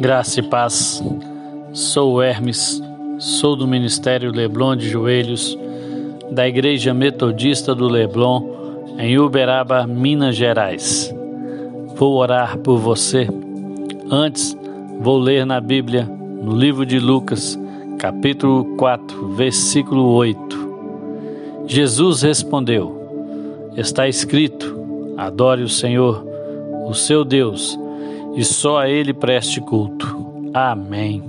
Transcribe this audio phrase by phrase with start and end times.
[0.00, 1.04] Graça e paz.
[1.74, 2.82] Sou Hermes,
[3.18, 5.58] sou do Ministério Leblon de Joelhos,
[6.30, 11.14] da Igreja Metodista do Leblon, em Uberaba, Minas Gerais.
[11.96, 13.28] Vou orar por você.
[14.10, 14.56] Antes,
[14.98, 17.60] vou ler na Bíblia, no livro de Lucas,
[17.98, 21.66] capítulo 4, versículo 8.
[21.66, 24.80] Jesus respondeu: Está escrito:
[25.18, 26.26] Adore o Senhor,
[26.88, 27.78] o seu Deus
[28.34, 30.50] e só a Ele preste culto.
[30.52, 31.22] Amém.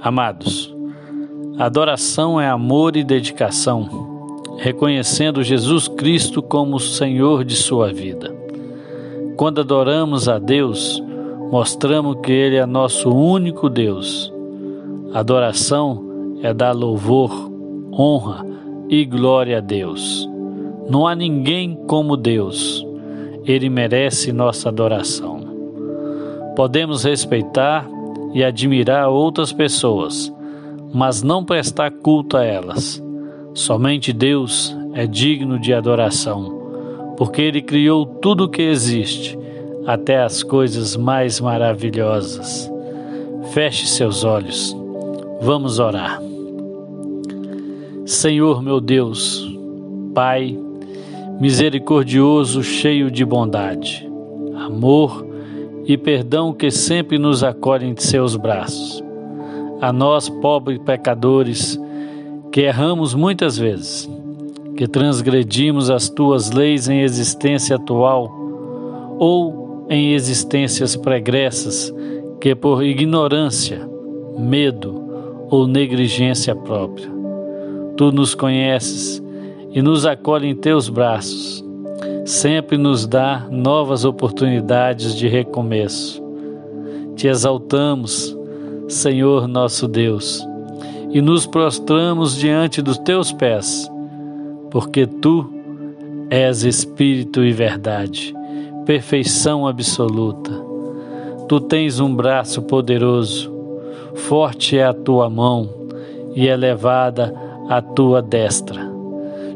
[0.00, 0.74] Amados,
[1.58, 8.34] adoração é amor e dedicação, reconhecendo Jesus Cristo como o Senhor de sua vida.
[9.36, 11.02] Quando adoramos a Deus,
[11.50, 14.32] mostramos que Ele é nosso único Deus.
[15.14, 17.50] Adoração é dar louvor,
[17.92, 18.44] honra
[18.88, 20.28] e glória a Deus.
[20.88, 22.84] Não há ninguém como Deus.
[23.44, 25.51] Ele merece nossa adoração.
[26.54, 27.88] Podemos respeitar
[28.34, 30.32] e admirar outras pessoas,
[30.92, 33.02] mas não prestar culto a elas.
[33.54, 39.38] Somente Deus é digno de adoração, porque Ele criou tudo o que existe,
[39.86, 42.70] até as coisas mais maravilhosas.
[43.52, 44.76] Feche seus olhos.
[45.40, 46.22] Vamos orar.
[48.06, 49.48] Senhor meu Deus,
[50.14, 50.58] Pai,
[51.40, 54.08] misericordioso, cheio de bondade,
[54.54, 55.31] amor
[55.84, 59.02] e perdão que sempre nos acolhe em seus braços.
[59.80, 61.78] A nós, pobres pecadores,
[62.52, 64.08] que erramos muitas vezes,
[64.76, 68.30] que transgredimos as tuas leis em existência atual
[69.18, 71.92] ou em existências pregressas,
[72.40, 73.88] que por ignorância,
[74.38, 75.02] medo
[75.50, 77.10] ou negligência própria.
[77.96, 79.22] Tu nos conheces
[79.72, 81.64] e nos acolhe em teus braços
[82.24, 86.22] sempre nos dá novas oportunidades de recomeço.
[87.16, 88.36] Te exaltamos,
[88.88, 90.46] Senhor nosso Deus,
[91.10, 93.90] e nos prostramos diante dos teus pés,
[94.70, 95.50] porque tu
[96.30, 98.34] és Espírito e verdade,
[98.86, 100.50] perfeição absoluta.
[101.48, 103.52] Tu tens um braço poderoso,
[104.14, 105.68] forte é a tua mão
[106.34, 107.34] e elevada
[107.68, 108.91] a tua destra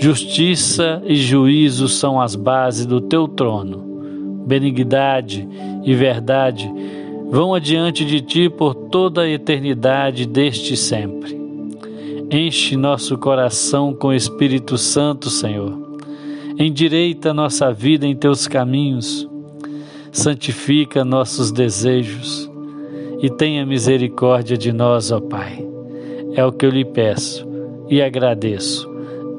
[0.00, 4.46] Justiça e juízo são as bases do teu trono.
[4.46, 5.46] Benignidade
[5.84, 6.72] e verdade
[7.28, 11.38] vão adiante de ti por toda a eternidade, desde sempre.
[12.30, 15.78] Enche nosso coração com Espírito Santo, Senhor.
[16.58, 19.28] Endireita nossa vida em teus caminhos.
[20.10, 22.50] Santifica nossos desejos
[23.20, 25.62] e tenha misericórdia de nós, ó Pai.
[26.32, 27.46] É o que eu lhe peço
[27.86, 28.89] e agradeço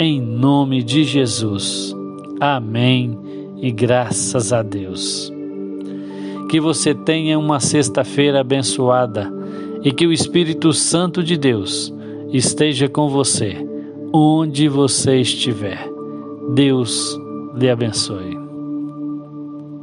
[0.00, 1.94] em nome de Jesus.
[2.40, 3.18] Amém
[3.60, 5.30] e graças a Deus.
[6.48, 9.30] Que você tenha uma sexta-feira abençoada
[9.84, 11.94] e que o Espírito Santo de Deus
[12.32, 13.54] esteja com você,
[14.10, 15.86] onde você estiver.
[16.54, 17.14] Deus
[17.54, 18.39] lhe abençoe.